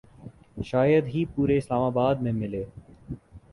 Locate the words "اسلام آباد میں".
1.57-2.31